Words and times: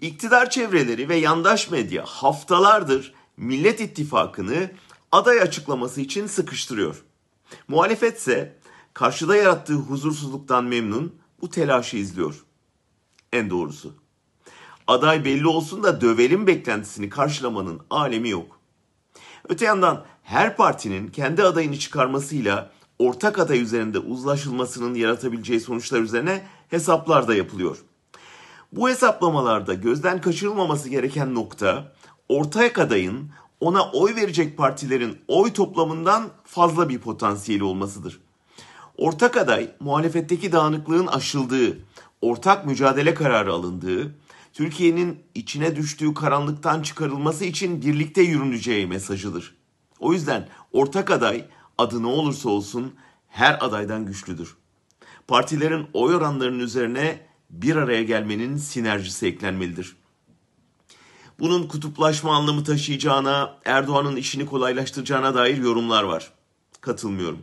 İktidar 0.00 0.50
çevreleri 0.50 1.08
ve 1.08 1.16
yandaş 1.16 1.70
medya 1.70 2.04
haftalardır 2.04 3.14
Millet 3.36 3.80
İttifakı'nı 3.80 4.70
aday 5.12 5.40
açıklaması 5.40 6.00
için 6.00 6.26
sıkıştırıyor. 6.26 7.02
Muhalefetse 7.68 8.58
karşıda 8.94 9.36
yarattığı 9.36 9.74
huzursuzluktan 9.74 10.64
memnun 10.64 11.14
bu 11.40 11.50
telaşı 11.50 11.96
izliyor. 11.96 12.44
En 13.32 13.50
doğrusu. 13.50 13.94
Aday 14.86 15.24
belli 15.24 15.46
olsun 15.46 15.82
da 15.82 16.00
dövelim 16.00 16.46
beklentisini 16.46 17.10
karşılamanın 17.10 17.80
alemi 17.90 18.28
yok. 18.28 18.60
Öte 19.48 19.64
yandan 19.64 20.04
her 20.22 20.56
partinin 20.56 21.08
kendi 21.08 21.42
adayını 21.42 21.78
çıkarmasıyla 21.78 22.72
ortak 22.98 23.38
aday 23.38 23.60
üzerinde 23.60 23.98
uzlaşılmasının 23.98 24.94
yaratabileceği 24.94 25.60
sonuçlar 25.60 26.00
üzerine 26.00 26.46
hesaplar 26.68 27.28
da 27.28 27.34
yapılıyor. 27.34 27.78
Bu 28.76 28.88
hesaplamalarda 28.88 29.74
gözden 29.74 30.20
kaçırılmaması 30.20 30.88
gereken 30.88 31.34
nokta 31.34 31.92
ortak 32.28 32.78
adayın 32.78 33.30
ona 33.60 33.90
oy 33.90 34.16
verecek 34.16 34.58
partilerin 34.58 35.18
oy 35.28 35.52
toplamından 35.52 36.28
fazla 36.44 36.88
bir 36.88 36.98
potansiyeli 36.98 37.64
olmasıdır. 37.64 38.20
Ortak 38.96 39.36
aday 39.36 39.70
muhalefetteki 39.80 40.52
dağınıklığın 40.52 41.06
aşıldığı, 41.06 41.78
ortak 42.20 42.66
mücadele 42.66 43.14
kararı 43.14 43.52
alındığı, 43.52 44.14
Türkiye'nin 44.52 45.18
içine 45.34 45.76
düştüğü 45.76 46.14
karanlıktan 46.14 46.82
çıkarılması 46.82 47.44
için 47.44 47.82
birlikte 47.82 48.22
yürüneceği 48.22 48.86
mesajıdır. 48.86 49.56
O 50.00 50.12
yüzden 50.12 50.48
ortak 50.72 51.10
aday 51.10 51.44
adı 51.78 52.02
ne 52.02 52.06
olursa 52.06 52.48
olsun 52.48 52.94
her 53.28 53.58
adaydan 53.60 54.06
güçlüdür. 54.06 54.56
Partilerin 55.28 55.86
oy 55.92 56.14
oranlarının 56.14 56.58
üzerine 56.58 57.26
bir 57.50 57.76
araya 57.76 58.02
gelmenin 58.02 58.56
sinerjisi 58.56 59.26
eklenmelidir. 59.26 59.96
Bunun 61.38 61.68
kutuplaşma 61.68 62.36
anlamı 62.36 62.64
taşıyacağına, 62.64 63.58
Erdoğan'ın 63.64 64.16
işini 64.16 64.46
kolaylaştıracağına 64.46 65.34
dair 65.34 65.56
yorumlar 65.56 66.02
var. 66.02 66.32
Katılmıyorum. 66.80 67.38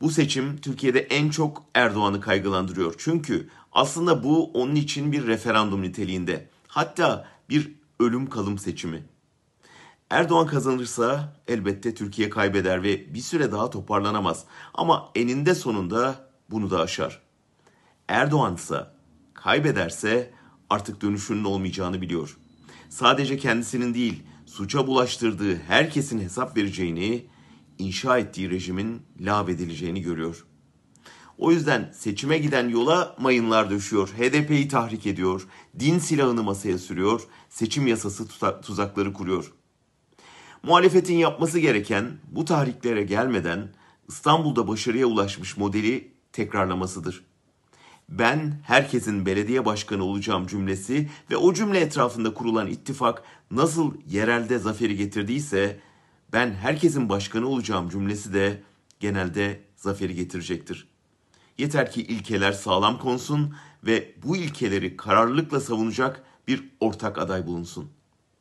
Bu 0.00 0.10
seçim 0.10 0.56
Türkiye'de 0.56 1.00
en 1.00 1.30
çok 1.30 1.64
Erdoğan'ı 1.74 2.20
kaygılandırıyor. 2.20 2.94
Çünkü 2.98 3.48
aslında 3.72 4.24
bu 4.24 4.50
onun 4.52 4.74
için 4.74 5.12
bir 5.12 5.26
referandum 5.26 5.82
niteliğinde. 5.82 6.48
Hatta 6.68 7.28
bir 7.48 7.72
ölüm 8.00 8.30
kalım 8.30 8.58
seçimi. 8.58 9.04
Erdoğan 10.10 10.46
kazanırsa 10.46 11.36
elbette 11.48 11.94
Türkiye 11.94 12.30
kaybeder 12.30 12.82
ve 12.82 13.14
bir 13.14 13.20
süre 13.20 13.52
daha 13.52 13.70
toparlanamaz. 13.70 14.44
Ama 14.74 15.10
eninde 15.14 15.54
sonunda 15.54 16.28
bunu 16.50 16.70
da 16.70 16.80
aşar. 16.80 17.22
Erdoğan 18.08 18.54
ise 18.54 18.93
kaybederse 19.44 20.30
artık 20.70 21.00
dönüşünün 21.02 21.44
olmayacağını 21.44 22.00
biliyor. 22.00 22.36
Sadece 22.88 23.38
kendisinin 23.38 23.94
değil, 23.94 24.22
suça 24.46 24.86
bulaştırdığı 24.86 25.56
herkesin 25.56 26.20
hesap 26.20 26.56
vereceğini, 26.56 27.26
inşa 27.78 28.18
ettiği 28.18 28.50
rejimin 28.50 29.02
lağvedileceğini 29.20 30.02
görüyor. 30.02 30.46
O 31.38 31.52
yüzden 31.52 31.92
seçime 31.94 32.38
giden 32.38 32.68
yola 32.68 33.16
mayınlar 33.18 33.70
döşüyor, 33.70 34.08
HDP'yi 34.08 34.68
tahrik 34.68 35.06
ediyor, 35.06 35.46
din 35.78 35.98
silahını 35.98 36.42
masaya 36.42 36.78
sürüyor, 36.78 37.20
seçim 37.48 37.86
yasası 37.86 38.28
tuzakları 38.62 39.12
kuruyor. 39.12 39.52
Muhalefetin 40.62 41.16
yapması 41.16 41.58
gereken 41.58 42.18
bu 42.30 42.44
tahriklere 42.44 43.02
gelmeden 43.02 43.74
İstanbul'da 44.08 44.68
başarıya 44.68 45.06
ulaşmış 45.06 45.56
modeli 45.56 46.12
tekrarlamasıdır. 46.32 47.33
Ben 48.08 48.60
herkesin 48.62 49.26
belediye 49.26 49.64
başkanı 49.64 50.04
olacağım 50.04 50.46
cümlesi 50.46 51.08
ve 51.30 51.36
o 51.36 51.54
cümle 51.54 51.80
etrafında 51.80 52.34
kurulan 52.34 52.66
ittifak 52.66 53.22
nasıl 53.50 53.94
yerelde 54.10 54.58
zaferi 54.58 54.96
getirdiyse 54.96 55.80
ben 56.32 56.54
herkesin 56.54 57.08
başkanı 57.08 57.48
olacağım 57.48 57.88
cümlesi 57.88 58.34
de 58.34 58.62
genelde 59.00 59.60
zaferi 59.76 60.14
getirecektir. 60.14 60.88
Yeter 61.58 61.90
ki 61.90 62.02
ilkeler 62.02 62.52
sağlam 62.52 62.98
konsun 62.98 63.54
ve 63.84 64.14
bu 64.24 64.36
ilkeleri 64.36 64.96
kararlılıkla 64.96 65.60
savunacak 65.60 66.22
bir 66.48 66.70
ortak 66.80 67.18
aday 67.18 67.46
bulunsun.'' 67.46 68.03